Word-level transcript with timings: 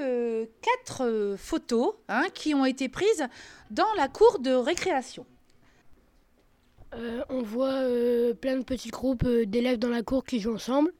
euh, 0.00 0.46
quatre 0.60 1.04
euh, 1.04 1.36
photos 1.36 1.94
hein, 2.08 2.26
qui 2.34 2.54
ont 2.54 2.64
été 2.64 2.88
prises 2.88 3.26
dans 3.70 3.92
la 3.96 4.08
cour 4.08 4.38
de 4.38 4.52
récréation. 4.52 5.26
Euh, 6.94 7.24
on 7.30 7.42
voit 7.42 7.72
euh, 7.72 8.34
plein 8.34 8.58
de 8.58 8.64
petits 8.64 8.90
groupes 8.90 9.24
euh, 9.24 9.46
d'élèves 9.46 9.78
dans 9.78 9.88
la 9.88 10.02
cour 10.02 10.24
qui 10.24 10.40
jouent 10.40 10.54
ensemble. 10.54 10.92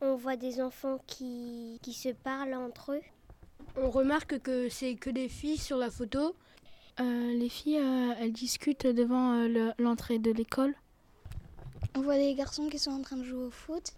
On 0.00 0.14
voit 0.14 0.36
des 0.36 0.60
enfants 0.60 0.98
qui, 1.06 1.78
qui 1.82 1.92
se 1.92 2.10
parlent 2.10 2.54
entre 2.54 2.92
eux. 2.92 3.00
On 3.76 3.90
remarque 3.90 4.38
que 4.40 4.68
c'est 4.68 4.94
que 4.94 5.10
des 5.10 5.28
filles 5.28 5.58
sur 5.58 5.76
la 5.76 5.90
photo. 5.90 6.34
Euh, 7.00 7.32
les 7.34 7.48
filles, 7.48 7.78
euh, 7.78 8.14
elles 8.20 8.32
discutent 8.32 8.86
devant 8.86 9.34
euh, 9.34 9.48
le- 9.48 9.72
l'entrée 9.78 10.18
de 10.18 10.30
l'école. 10.30 10.74
On 11.96 12.00
voit 12.02 12.16
des 12.16 12.34
garçons 12.34 12.68
qui 12.68 12.78
sont 12.78 12.92
en 12.92 13.02
train 13.02 13.16
de 13.16 13.24
jouer 13.24 13.44
au 13.44 13.50
foot. 13.50 13.92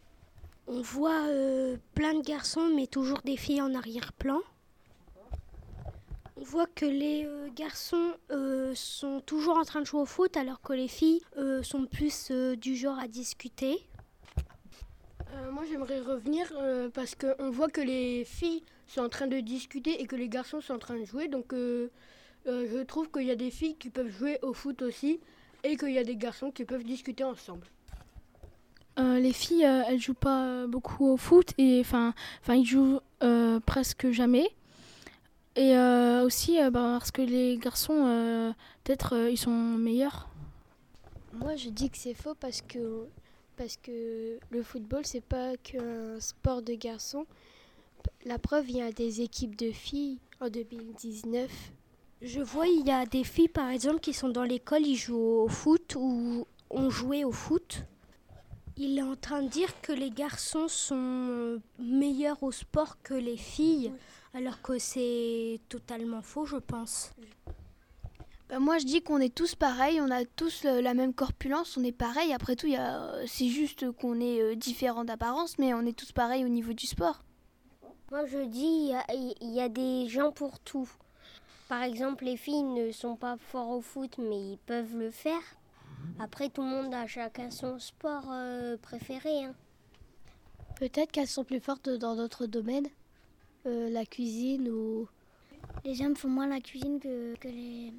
On 0.74 0.80
voit 0.80 1.26
euh, 1.28 1.76
plein 1.94 2.14
de 2.14 2.22
garçons, 2.22 2.70
mais 2.74 2.86
toujours 2.86 3.20
des 3.20 3.36
filles 3.36 3.60
en 3.60 3.74
arrière-plan. 3.74 4.40
On 6.38 6.44
voit 6.44 6.66
que 6.66 6.86
les 6.86 7.26
euh, 7.26 7.50
garçons 7.54 8.14
euh, 8.30 8.72
sont 8.74 9.20
toujours 9.20 9.58
en 9.58 9.64
train 9.64 9.82
de 9.82 9.86
jouer 9.86 10.00
au 10.00 10.06
foot, 10.06 10.34
alors 10.34 10.62
que 10.62 10.72
les 10.72 10.88
filles 10.88 11.20
sont 11.62 11.84
plus 11.84 12.32
du 12.56 12.74
genre 12.74 12.98
à 12.98 13.06
discuter. 13.06 13.86
Moi 15.50 15.64
j'aimerais 15.68 16.00
revenir 16.00 16.50
parce 16.94 17.14
qu'on 17.14 17.50
voit 17.50 17.68
que 17.68 17.82
les 17.82 18.24
filles 18.24 18.62
sont 18.86 19.02
en 19.02 19.08
train 19.10 19.26
de 19.26 19.40
discuter 19.40 20.00
et 20.00 20.06
que 20.06 20.16
les 20.16 20.30
garçons 20.30 20.62
sont 20.62 20.74
en 20.74 20.78
train 20.78 20.98
de 20.98 21.04
jouer. 21.04 21.28
Donc 21.28 21.52
je 21.52 22.82
trouve 22.84 23.10
qu'il 23.10 23.26
y 23.26 23.30
a 23.30 23.36
des 23.36 23.50
filles 23.50 23.76
qui 23.76 23.90
peuvent 23.90 24.08
jouer 24.08 24.38
au 24.40 24.54
foot 24.54 24.80
aussi 24.80 25.20
et 25.64 25.76
qu'il 25.76 25.92
y 25.92 25.98
a 25.98 26.04
des 26.04 26.16
garçons 26.16 26.50
qui 26.50 26.64
peuvent 26.64 26.84
discuter 26.84 27.24
ensemble. 27.24 27.66
Euh, 28.98 29.18
les 29.18 29.32
filles, 29.32 29.64
euh, 29.64 29.82
elles 29.88 30.00
jouent 30.00 30.12
pas 30.14 30.44
euh, 30.44 30.66
beaucoup 30.66 31.06
au 31.08 31.16
foot 31.16 31.52
et 31.56 31.80
enfin, 31.80 32.12
enfin, 32.42 32.54
ils 32.54 32.66
jouent 32.66 33.00
euh, 33.22 33.58
presque 33.60 34.10
jamais. 34.10 34.48
Et 35.56 35.76
euh, 35.76 36.24
aussi 36.24 36.60
euh, 36.60 36.70
bah, 36.70 36.96
parce 36.98 37.10
que 37.10 37.22
les 37.22 37.58
garçons, 37.58 38.04
euh, 38.06 38.52
peut-être, 38.84 39.16
euh, 39.16 39.30
ils 39.30 39.38
sont 39.38 39.50
meilleurs. 39.50 40.28
Moi, 41.32 41.56
je 41.56 41.70
dis 41.70 41.88
que 41.90 41.96
c'est 41.96 42.14
faux 42.14 42.34
parce 42.34 42.60
que, 42.60 43.06
parce 43.56 43.76
que 43.78 44.38
le 44.50 44.62
football, 44.62 45.02
c'est 45.04 45.22
pas 45.24 45.56
qu'un 45.56 46.20
sport 46.20 46.62
de 46.62 46.74
garçons. 46.74 47.26
La 48.24 48.38
preuve, 48.38 48.68
il 48.70 48.76
y 48.76 48.82
a 48.82 48.92
des 48.92 49.20
équipes 49.22 49.56
de 49.56 49.72
filles 49.72 50.18
en 50.40 50.48
2019. 50.48 51.50
Je 52.20 52.40
vois, 52.40 52.66
il 52.66 52.86
y 52.86 52.90
a 52.90 53.04
des 53.06 53.24
filles, 53.24 53.48
par 53.48 53.68
exemple, 53.70 54.00
qui 54.00 54.12
sont 54.12 54.28
dans 54.28 54.44
l'école, 54.44 54.86
ils 54.86 54.96
jouent 54.96 55.42
au 55.44 55.48
foot 55.48 55.96
ou 55.96 56.46
ont 56.70 56.90
joué 56.90 57.24
au 57.24 57.32
foot. 57.32 57.84
Il 58.76 58.98
est 58.98 59.02
en 59.02 59.16
train 59.16 59.42
de 59.42 59.48
dire 59.48 59.80
que 59.82 59.92
les 59.92 60.10
garçons 60.10 60.66
sont 60.68 61.60
meilleurs 61.78 62.42
au 62.42 62.52
sport 62.52 62.96
que 63.02 63.14
les 63.14 63.36
filles, 63.36 63.92
alors 64.34 64.60
que 64.62 64.78
c'est 64.78 65.60
totalement 65.68 66.22
faux, 66.22 66.46
je 66.46 66.56
pense. 66.56 67.10
Bah, 68.48 68.58
moi, 68.58 68.78
je 68.78 68.84
dis 68.86 69.02
qu'on 69.02 69.18
est 69.18 69.34
tous 69.34 69.54
pareils, 69.54 70.00
on 70.00 70.10
a 70.10 70.24
tous 70.24 70.64
le- 70.64 70.80
la 70.80 70.94
même 70.94 71.14
corpulence, 71.14 71.76
on 71.76 71.84
est 71.84 71.92
pareil. 71.92 72.32
Après 72.32 72.56
tout, 72.56 72.66
il 72.66 72.72
y 72.72 72.76
a, 72.76 73.02
euh, 73.04 73.24
c'est 73.26 73.48
juste 73.48 73.90
qu'on 73.92 74.20
est 74.20 74.40
euh, 74.40 74.54
différents 74.56 75.04
d'apparence, 75.04 75.58
mais 75.58 75.74
on 75.74 75.82
est 75.86 75.96
tous 75.96 76.12
pareils 76.12 76.44
au 76.44 76.48
niveau 76.48 76.72
du 76.72 76.86
sport. 76.86 77.22
Moi, 78.10 78.26
je 78.26 78.38
dis, 78.44 78.92
il 79.14 79.34
y 79.42 79.54
y, 79.54 79.60
a 79.60 79.68
des 79.70 80.06
gens 80.08 80.32
pour 80.32 80.58
tout. 80.60 80.90
Par 81.68 81.82
exemple, 81.82 82.24
les 82.24 82.36
filles 82.36 82.62
ne 82.64 82.92
sont 82.92 83.16
pas 83.16 83.36
forts 83.38 83.70
au 83.70 83.80
foot, 83.80 84.16
mais 84.18 84.36
ils 84.38 84.58
peuvent 84.58 84.96
le 84.98 85.10
faire. 85.10 85.40
Après, 86.18 86.48
tout 86.48 86.62
le 86.62 86.68
monde 86.68 86.94
a 86.94 87.06
chacun 87.06 87.50
son 87.50 87.78
sport 87.78 88.24
euh, 88.30 88.76
préféré. 88.80 89.44
hein. 89.44 89.54
Peut-être 90.76 91.10
qu'elles 91.12 91.28
sont 91.28 91.44
plus 91.44 91.60
fortes 91.60 91.88
dans 91.88 92.16
d'autres 92.16 92.46
domaines, 92.46 92.88
euh, 93.66 93.90
la 93.90 94.04
cuisine 94.04 94.68
ou. 94.68 95.08
Les 95.84 96.00
hommes 96.02 96.16
font 96.16 96.28
moins 96.28 96.46
la 96.48 96.60
cuisine 96.60 96.98
que, 97.00 97.34
que, 97.36 97.48
les, 97.48 97.92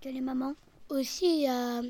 que 0.00 0.08
les 0.08 0.20
mamans. 0.20 0.54
Aussi, 0.88 1.26
il 1.26 1.42
y 1.42 1.46
a 1.46 1.82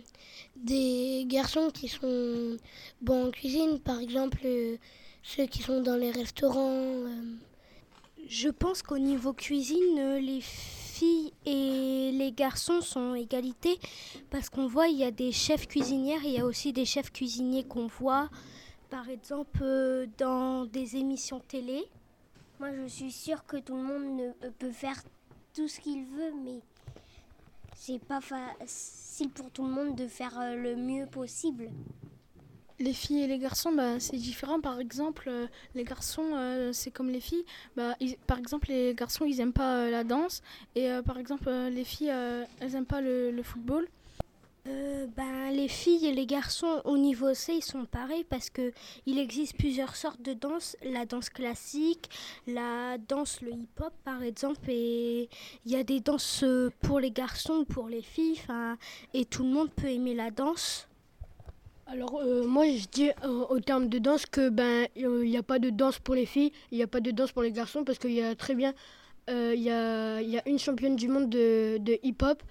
des 0.57 1.25
garçons 1.27 1.71
qui 1.71 1.89
sont 1.89 2.57
bons 3.01 3.29
en 3.29 3.31
cuisine, 3.31 3.79
par 3.79 3.99
exemple 4.01 4.41
euh, 4.45 4.77
ceux 5.23 5.47
qui 5.47 5.63
sont 5.63 5.81
dans 5.83 5.97
les 5.97 6.11
restaurants. 6.11 6.69
euh, 6.71 7.37
Je 8.29 8.49
pense 8.49 8.83
qu'au 8.83 8.99
niveau 8.99 9.33
cuisine, 9.33 9.99
euh, 9.99 10.21
les 10.21 10.41
filles 10.41 10.80
et 11.47 12.11
les 12.13 12.33
garçons 12.33 12.81
sont 12.81 13.15
égalité 13.15 13.79
parce 14.31 14.49
qu'on 14.49 14.67
voit 14.67 14.89
il 14.89 14.97
y 14.99 15.05
a 15.05 15.11
des 15.11 15.33
chefs 15.33 15.67
cuisinières, 15.67 16.21
il 16.25 16.33
y 16.33 16.39
a 16.39 16.47
aussi 16.47 16.73
des 16.73 16.85
chefs 16.85 17.11
cuisiniers 17.13 17.65
qu'on 17.65 17.87
voit 17.87 18.29
par 18.91 19.09
exemple 19.09 19.61
euh, 19.63 20.07
dans 20.19 20.65
des 20.67 20.97
émissions 20.97 21.41
télé. 21.41 21.85
Moi 22.59 22.71
je 22.75 22.87
suis 22.89 23.13
sûre 23.13 23.45
que 23.47 23.57
tout 23.57 23.77
le 23.77 23.83
monde 23.83 24.17
ne- 24.43 24.49
peut 24.51 24.73
faire 24.73 25.01
tout 25.55 25.69
ce 25.69 25.81
qu'il 25.81 26.05
veut 26.05 26.33
mais 26.45 26.61
c'est 27.77 27.99
pas 27.99 28.21
facile 28.21 29.31
pour 29.31 29.51
tout 29.51 29.65
le 29.65 29.71
monde 29.71 29.97
de 29.97 30.07
faire 30.07 30.39
euh, 30.39 30.55
le 30.55 30.77
mieux 30.77 31.07
possible. 31.07 31.71
Les 32.81 32.95
filles 32.95 33.25
et 33.25 33.27
les 33.27 33.39
garçons, 33.39 33.73
bah, 33.73 34.01
c'est 34.01 34.17
différent. 34.17 34.59
Par 34.59 34.81
exemple, 34.81 35.25
euh, 35.29 35.47
les 35.75 35.85
garçons, 35.85 36.31
euh, 36.33 36.73
c'est 36.73 36.91
comme 36.91 37.11
les 37.11 37.21
filles. 37.21 37.45
Bah, 37.77 37.95
par 38.27 38.39
exemple, 38.39 38.69
les 38.69 38.95
garçons, 38.95 39.27
ils 39.27 39.39
aiment 39.39 39.53
pas 39.53 39.85
euh, 39.85 39.91
la 39.91 40.03
danse. 40.03 40.41
Et 40.75 40.89
par 41.05 41.19
exemple, 41.19 41.51
les 41.51 41.85
filles, 41.85 42.13
elles 42.61 42.75
aiment 42.75 42.87
pas 42.87 43.03
le, 43.03 43.39
football. 43.43 43.87
Ben, 44.65 45.51
les 45.53 45.69
filles 45.69 46.07
et 46.07 46.15
les 46.15 46.25
garçons 46.25 46.81
au 46.85 46.97
niveau 46.97 47.35
C 47.35 47.55
ils 47.55 47.65
sont 47.65 47.87
pareils 47.87 48.25
parce 48.25 48.51
que 48.51 48.73
il 49.05 49.19
existe 49.19 49.57
plusieurs 49.57 49.97
sortes 49.97 50.23
de 50.23 50.33
danse 50.33 50.77
la 50.85 51.07
danse 51.07 51.31
classique 51.31 52.09
la 52.47 52.99
danse 52.99 53.41
le 53.41 53.53
hip 53.53 53.81
hop 53.81 53.93
par 54.05 54.23
exemple 54.23 54.71
et 54.71 55.29
il 55.65 55.73
y 55.73 55.77
a 55.77 55.83
des 55.83 56.01
danses 56.01 56.45
pour 56.83 57.01
les 57.01 57.11
garçons 57.11 57.61
ou 57.61 57.65
pour 57.65 57.89
les 57.89 58.03
filles 58.03 58.41
et 59.15 59.25
tout 59.25 59.43
le 59.43 59.49
monde 59.49 59.71
peut 59.71 59.89
aimer 59.89 60.15
la 60.15 60.31
danse 60.31 60.90
Alors 61.93 62.21
euh, 62.21 62.47
moi 62.47 62.67
je 62.67 62.87
dis 62.87 63.11
euh, 63.25 63.45
au 63.49 63.59
terme 63.59 63.89
de 63.89 63.99
danse 63.99 64.25
que 64.25 64.49
ben 64.49 64.87
il 64.95 65.09
n'y 65.09 65.37
a 65.37 65.43
pas 65.43 65.59
de 65.59 65.71
danse 65.71 65.99
pour 65.99 66.15
les 66.15 66.25
filles, 66.25 66.53
il 66.71 66.77
n'y 66.79 66.85
a 66.85 66.87
pas 66.87 67.01
de 67.01 67.11
danse 67.11 67.33
pour 67.33 67.43
les 67.43 67.51
garçons 67.51 67.83
parce 67.83 67.99
qu'il 67.99 68.13
y 68.13 68.23
a 68.23 68.37
très 68.37 68.55
bien 68.55 68.75
euh, 69.29 69.53
il 69.57 69.63
y, 69.63 69.71
a, 69.71 70.49
une 70.49 70.59
championne 70.59 70.95
du 70.95 71.09
monde 71.09 71.29
de, 71.29 71.99
hip-hop 72.05 72.43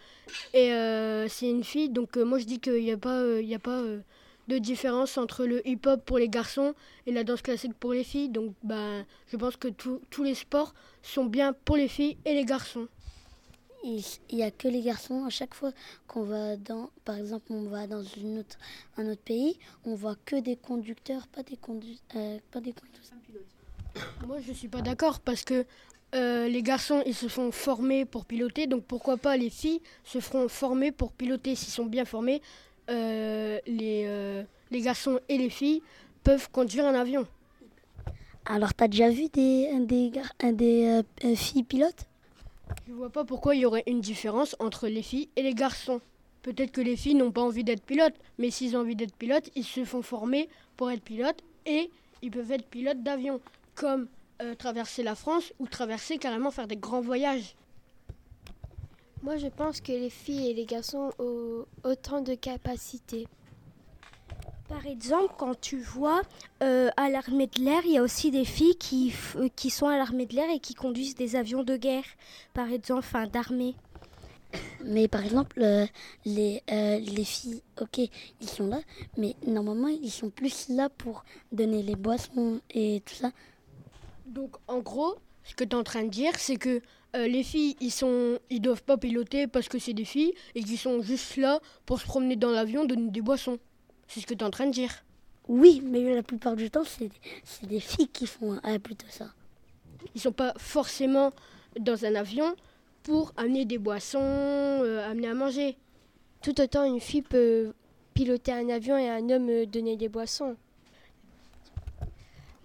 et 0.53 0.73
euh, 0.73 1.29
c'est 1.29 1.49
une 1.49 1.63
fille 1.63 1.89
donc 1.89 2.17
euh, 2.17 2.25
moi 2.25 2.37
je 2.37 2.43
dis 2.43 2.59
qu'il 2.59 2.83
n'y 2.83 2.91
a 2.91 2.97
pas 2.97 3.17
euh, 3.21 3.41
il 3.41 3.53
a 3.53 3.59
pas 3.59 3.79
euh, 3.79 4.01
de 4.49 4.57
différence 4.57 5.17
entre 5.17 5.45
le 5.45 5.65
hip-hop 5.65 6.03
pour 6.05 6.17
les 6.17 6.27
garçons 6.27 6.73
et 7.05 7.13
la 7.13 7.23
danse 7.23 7.41
classique 7.41 7.73
pour 7.79 7.93
les 7.93 8.03
filles 8.03 8.29
donc 8.29 8.53
ben 8.63 9.05
je 9.27 9.37
pense 9.37 9.55
que 9.55 9.69
tous 9.69 10.23
les 10.23 10.35
sports 10.35 10.73
sont 11.01 11.25
bien 11.25 11.53
pour 11.53 11.77
les 11.77 11.87
filles 11.87 12.17
et 12.25 12.33
les 12.33 12.43
garçons. 12.43 12.89
Il 13.83 14.03
n'y 14.33 14.43
a 14.43 14.51
que 14.51 14.67
les 14.67 14.81
garçons. 14.81 15.25
À 15.25 15.29
chaque 15.29 15.53
fois 15.53 15.71
qu'on 16.07 16.23
va 16.23 16.57
dans, 16.57 16.89
par 17.05 17.15
exemple, 17.17 17.45
on 17.51 17.63
va 17.63 17.87
dans 17.87 18.03
une 18.03 18.39
autre, 18.39 18.57
un 18.97 19.07
autre 19.09 19.21
pays, 19.21 19.57
on 19.85 19.95
voit 19.95 20.15
que 20.25 20.35
des 20.35 20.55
conducteurs, 20.55 21.27
pas 21.27 21.43
des 21.43 21.57
pas 21.57 22.59
des 22.59 22.73
conducteurs. 22.73 23.17
Moi, 24.27 24.37
je 24.45 24.53
suis 24.53 24.67
pas 24.67 24.81
d'accord 24.81 25.19
parce 25.19 25.43
que 25.43 25.65
euh, 26.15 26.47
les 26.47 26.61
garçons, 26.61 27.01
ils 27.05 27.15
se 27.15 27.27
font 27.27 27.51
former 27.51 28.05
pour 28.05 28.25
piloter, 28.25 28.67
donc 28.67 28.83
pourquoi 28.83 29.17
pas 29.17 29.37
les 29.37 29.49
filles 29.49 29.81
se 30.03 30.19
feront 30.19 30.47
former 30.47 30.91
pour 30.91 31.11
piloter 31.13 31.55
s'ils 31.55 31.73
sont 31.73 31.85
bien 31.85 32.05
formés. 32.05 32.41
euh, 32.89 33.59
les, 33.67 34.05
euh, 34.07 34.43
les 34.71 34.81
garçons 34.81 35.19
et 35.29 35.37
les 35.37 35.49
filles 35.49 35.81
peuvent 36.23 36.49
conduire 36.51 36.85
un 36.85 36.95
avion. 36.95 37.27
Alors, 38.45 38.73
t'as 38.73 38.87
déjà 38.87 39.09
vu 39.09 39.27
des, 39.29 39.71
des, 39.81 40.11
euh, 40.43 40.51
des 40.51 40.85
euh, 40.85 41.03
euh, 41.23 41.35
filles 41.35 41.63
pilotes? 41.63 42.05
Je 42.87 42.93
vois 42.93 43.09
pas 43.09 43.25
pourquoi 43.25 43.55
il 43.55 43.61
y 43.61 43.65
aurait 43.65 43.83
une 43.87 44.01
différence 44.01 44.55
entre 44.59 44.87
les 44.87 45.01
filles 45.01 45.29
et 45.35 45.43
les 45.43 45.53
garçons. 45.53 46.01
Peut-être 46.41 46.71
que 46.71 46.81
les 46.81 46.95
filles 46.95 47.15
n'ont 47.15 47.31
pas 47.31 47.41
envie 47.41 47.63
d'être 47.63 47.83
pilotes, 47.83 48.15
mais 48.37 48.49
s'ils 48.49 48.75
ont 48.75 48.81
envie 48.81 48.95
d'être 48.95 49.15
pilotes, 49.15 49.49
ils 49.55 49.65
se 49.65 49.83
font 49.83 50.01
former 50.01 50.49
pour 50.77 50.89
être 50.89 51.03
pilotes 51.03 51.43
et 51.65 51.89
ils 52.21 52.31
peuvent 52.31 52.51
être 52.51 52.65
pilotes 52.67 53.03
d'avion, 53.03 53.41
comme 53.75 54.07
euh, 54.41 54.55
traverser 54.55 55.03
la 55.03 55.15
France 55.15 55.53
ou 55.59 55.67
traverser 55.67 56.17
carrément 56.17 56.51
faire 56.51 56.67
des 56.67 56.77
grands 56.77 57.01
voyages. 57.01 57.55
Moi, 59.21 59.35
je 59.35 59.47
pense 59.47 59.81
que 59.81 59.91
les 59.91 60.09
filles 60.09 60.49
et 60.49 60.53
les 60.53 60.65
garçons 60.65 61.11
ont 61.19 61.65
autant 61.83 62.21
de 62.21 62.35
capacités. 62.35 63.27
Par 64.69 64.85
exemple, 64.85 65.33
quand 65.37 65.59
tu 65.59 65.77
vois 65.77 66.21
euh, 66.61 66.89
à 66.95 67.09
l'armée 67.09 67.47
de 67.47 67.59
l'air, 67.59 67.81
il 67.85 67.93
y 67.93 67.97
a 67.97 68.03
aussi 68.03 68.29
des 68.29 68.45
filles 68.45 68.75
qui, 68.75 69.11
euh, 69.35 69.49
qui 69.55 69.71
sont 69.71 69.87
à 69.87 69.97
l'armée 69.97 70.27
de 70.27 70.35
l'air 70.35 70.49
et 70.53 70.59
qui 70.59 70.75
conduisent 70.75 71.15
des 71.15 71.35
avions 71.35 71.63
de 71.63 71.75
guerre, 71.75 72.03
par 72.53 72.71
exemple, 72.71 72.99
enfin 72.99 73.25
d'armée. 73.25 73.75
Mais 74.85 75.07
par 75.07 75.23
exemple, 75.23 75.59
euh, 75.61 75.87
les, 76.23 76.61
euh, 76.71 76.99
les 76.99 77.23
filles, 77.23 77.63
ok, 77.81 77.99
ils 78.41 78.49
sont 78.49 78.67
là, 78.67 78.79
mais 79.17 79.35
normalement, 79.45 79.87
ils 79.87 80.11
sont 80.11 80.29
plus 80.29 80.69
là 80.69 80.89
pour 80.89 81.23
donner 81.51 81.81
les 81.81 81.95
boissons 81.95 82.61
et 82.69 83.01
tout 83.05 83.15
ça. 83.15 83.31
Donc 84.27 84.55
en 84.67 84.79
gros, 84.79 85.15
ce 85.43 85.55
que 85.55 85.63
tu 85.63 85.71
es 85.71 85.75
en 85.75 85.83
train 85.83 86.03
de 86.03 86.09
dire, 86.09 86.33
c'est 86.37 86.57
que 86.57 86.81
euh, 87.15 87.27
les 87.27 87.43
filles, 87.43 87.75
ils 87.81 87.91
sont, 87.91 88.37
ils 88.51 88.61
doivent 88.61 88.83
pas 88.83 88.97
piloter 88.97 89.47
parce 89.47 89.67
que 89.67 89.79
c'est 89.79 89.93
des 89.93 90.05
filles 90.05 90.33
et 90.53 90.63
qu'ils 90.63 90.77
sont 90.77 91.01
juste 91.01 91.37
là 91.37 91.59
pour 91.87 91.99
se 91.99 92.05
promener 92.05 92.35
dans 92.35 92.51
l'avion, 92.51 92.85
donner 92.85 93.09
des 93.09 93.21
boissons. 93.21 93.57
C'est 94.09 94.19
ce 94.19 94.27
que 94.27 94.33
tu 94.33 94.41
es 94.41 94.43
en 94.43 94.49
train 94.49 94.65
de 94.65 94.71
dire. 94.71 94.91
Oui, 95.47 95.81
mais 95.83 96.13
la 96.13 96.23
plupart 96.23 96.55
du 96.55 96.69
temps, 96.69 96.83
c'est 96.83 97.09
c'est 97.45 97.65
des 97.67 97.79
filles 97.79 98.09
qui 98.09 98.27
font 98.27 98.59
euh, 98.65 98.79
plutôt 98.79 99.07
ça. 99.09 99.27
Ils 100.15 100.21
sont 100.21 100.33
pas 100.33 100.53
forcément 100.57 101.31
dans 101.79 102.05
un 102.05 102.15
avion 102.15 102.55
pour 103.03 103.31
amener 103.37 103.65
des 103.65 103.77
boissons, 103.77 104.19
euh, 104.19 105.09
amener 105.09 105.29
à 105.29 105.33
manger. 105.33 105.77
Tout 106.41 106.59
autant 106.59 106.83
une 106.83 106.99
fille 106.99 107.21
peut 107.21 107.73
piloter 108.13 108.51
un 108.51 108.67
avion 108.69 108.97
et 108.97 109.09
un 109.09 109.29
homme 109.29 109.49
euh, 109.49 109.65
donner 109.65 109.95
des 109.95 110.09
boissons. 110.09 110.57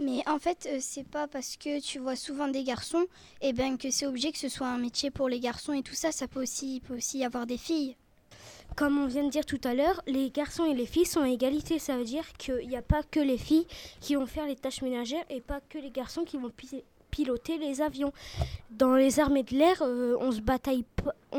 Mais 0.00 0.26
en 0.28 0.38
fait, 0.38 0.68
euh, 0.70 0.78
c'est 0.80 1.06
pas 1.06 1.28
parce 1.28 1.56
que 1.56 1.80
tu 1.80 2.00
vois 2.00 2.16
souvent 2.16 2.48
des 2.48 2.64
garçons 2.64 3.06
et 3.40 3.52
ben 3.52 3.78
que 3.78 3.90
c'est 3.90 4.06
obligé 4.06 4.32
que 4.32 4.38
ce 4.38 4.48
soit 4.48 4.66
un 4.66 4.78
métier 4.78 5.10
pour 5.10 5.28
les 5.28 5.38
garçons 5.38 5.72
et 5.72 5.82
tout 5.82 5.94
ça. 5.94 6.10
Ça 6.10 6.26
peut 6.26 6.42
aussi, 6.42 6.80
peut 6.80 6.96
aussi 6.96 7.18
y 7.18 7.24
avoir 7.24 7.46
des 7.46 7.58
filles. 7.58 7.96
Comme 8.76 8.98
on 8.98 9.06
vient 9.06 9.24
de 9.24 9.30
dire 9.30 9.46
tout 9.46 9.60
à 9.62 9.72
l'heure, 9.74 10.02
les 10.06 10.30
garçons 10.30 10.64
et 10.64 10.74
les 10.74 10.86
filles 10.86 11.06
sont 11.06 11.20
à 11.20 11.28
égalité. 11.28 11.78
Ça 11.78 11.96
veut 11.96 12.04
dire 12.04 12.24
qu'il 12.38 12.68
n'y 12.68 12.76
a 12.76 12.82
pas 12.82 13.02
que 13.04 13.20
les 13.20 13.38
filles 13.38 13.66
qui 14.00 14.16
vont 14.16 14.26
faire 14.26 14.46
les 14.46 14.56
tâches 14.56 14.82
ménagères 14.82 15.24
et 15.30 15.40
pas 15.40 15.60
que 15.68 15.78
les 15.78 15.90
garçons 15.90 16.24
qui 16.24 16.38
vont 16.38 16.50
piloter 17.14 17.58
les 17.58 17.80
avions. 17.80 18.12
Dans 18.72 18.96
les 18.96 19.20
armées 19.20 19.44
de 19.44 19.54
l'air, 19.54 19.80
euh, 19.82 20.16
on 20.20 20.32
se 20.32 20.40
bataille 20.40 20.84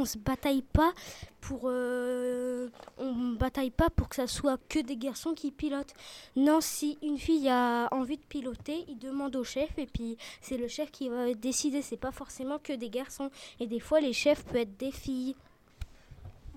se 0.05 0.17
bataille 0.17 0.61
pas 0.61 0.93
pour 1.41 1.63
euh, 1.65 2.69
on 2.97 3.33
bataille 3.33 3.71
pas 3.71 3.89
pour 3.89 4.07
que 4.07 4.15
ça 4.15 4.27
soit 4.27 4.59
que 4.69 4.79
des 4.79 4.95
garçons 4.95 5.33
qui 5.33 5.51
pilotent. 5.51 5.93
Non, 6.37 6.61
si 6.61 6.97
une 7.01 7.17
fille 7.17 7.49
a 7.49 7.89
envie 7.91 8.17
de 8.17 8.23
piloter, 8.23 8.85
il 8.87 8.97
demande 8.97 9.35
au 9.35 9.43
chef 9.43 9.77
et 9.77 9.87
puis 9.87 10.17
c'est 10.39 10.57
le 10.57 10.69
chef 10.69 10.89
qui 10.91 11.09
va 11.09 11.33
décider. 11.33 11.81
C'est 11.81 11.97
pas 11.97 12.11
forcément 12.11 12.59
que 12.59 12.73
des 12.73 12.89
garçons 12.89 13.29
et 13.59 13.67
des 13.67 13.81
fois 13.81 13.99
les 13.99 14.13
chefs 14.13 14.45
peuvent 14.45 14.61
être 14.61 14.77
des 14.77 14.91
filles. 14.91 15.35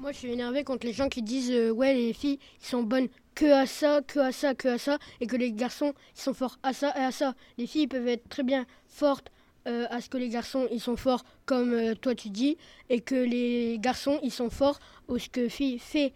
Moi, 0.00 0.12
je 0.12 0.18
suis 0.18 0.30
énervée 0.30 0.62
contre 0.62 0.86
les 0.86 0.92
gens 0.92 1.08
qui 1.08 1.22
disent 1.22 1.50
euh, 1.50 1.70
ouais 1.70 1.92
les 1.92 2.12
filles 2.12 2.38
ils 2.60 2.66
sont 2.66 2.84
bonnes 2.84 3.08
que 3.34 3.46
à 3.46 3.66
ça, 3.66 4.00
que 4.06 4.20
à 4.20 4.30
ça, 4.30 4.54
que 4.54 4.68
à 4.68 4.78
ça, 4.78 4.98
et 5.20 5.26
que 5.26 5.34
les 5.34 5.50
garçons 5.52 5.92
ils 6.14 6.20
sont 6.20 6.34
forts 6.34 6.58
à 6.62 6.72
ça 6.72 6.94
et 6.96 7.02
à 7.02 7.10
ça. 7.10 7.34
Les 7.56 7.66
filles 7.66 7.88
peuvent 7.88 8.06
être 8.06 8.28
très 8.28 8.44
bien 8.44 8.64
fortes 8.86 9.32
euh, 9.66 9.86
à 9.90 10.00
ce 10.00 10.08
que 10.08 10.16
les 10.16 10.28
garçons 10.28 10.68
ils 10.70 10.80
sont 10.80 10.96
forts 10.96 11.24
comme 11.46 11.72
euh, 11.72 11.94
toi 11.96 12.14
tu 12.14 12.30
dis, 12.30 12.56
et 12.88 13.00
que 13.00 13.16
les 13.16 13.76
garçons 13.80 14.20
ils 14.22 14.30
sont 14.30 14.50
forts 14.50 14.78
au 15.08 15.18
ce 15.18 15.28
que 15.28 15.48
fille 15.48 15.80
fait. 15.80 16.12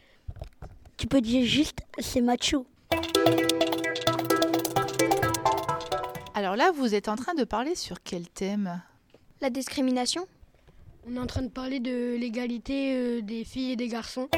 Tu 0.96 1.08
peux 1.08 1.20
dire 1.20 1.44
juste 1.44 1.78
c'est 1.98 2.20
macho. 2.20 2.66
Alors 6.34 6.56
là, 6.56 6.70
vous 6.70 6.94
êtes 6.94 7.08
en 7.08 7.16
train 7.16 7.34
de 7.34 7.44
parler 7.44 7.74
sur 7.74 8.02
quel 8.02 8.28
thème? 8.28 8.80
La 9.40 9.50
discrimination? 9.50 10.26
On 11.06 11.16
est 11.16 11.18
en 11.18 11.26
train 11.26 11.42
de 11.42 11.48
parler 11.48 11.80
de 11.80 12.16
l'égalité 12.16 13.22
des 13.22 13.44
filles 13.44 13.72
et 13.72 13.76
des 13.76 13.88
garçons. 13.88 14.28